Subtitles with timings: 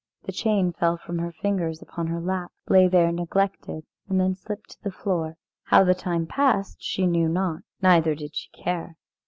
[0.23, 4.71] The chain fell from her fingers upon her lap, lay there neglected, and then slipped
[4.71, 5.37] to the floor.
[5.65, 8.97] How the time passed she knew not, neither did she care.